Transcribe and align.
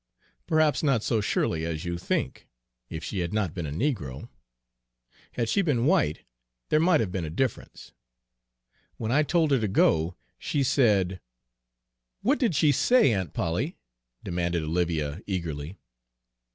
"Perhaps 0.47 0.81
not 0.81 1.03
so 1.03 1.21
surely 1.21 1.63
as 1.63 1.85
you 1.85 1.95
think, 1.99 2.47
if 2.89 3.03
she 3.03 3.19
had 3.19 3.31
not 3.33 3.53
been 3.53 3.67
a 3.67 3.71
negro. 3.71 4.29
Had 5.33 5.47
she 5.47 5.61
been 5.61 5.85
white, 5.85 6.23
there 6.69 6.79
might 6.79 6.99
have 7.01 7.11
been 7.11 7.23
a 7.23 7.29
difference. 7.29 7.93
When 8.97 9.11
I 9.11 9.21
told 9.21 9.51
her 9.51 9.59
to 9.59 9.67
go, 9.67 10.15
she 10.39 10.63
said" 10.63 11.21
"What 12.23 12.39
did 12.39 12.55
she 12.55 12.71
say, 12.71 13.13
Aunt 13.13 13.33
Polly," 13.35 13.77
demanded 14.23 14.63
Olivia 14.63 15.21
eagerly. 15.27 15.77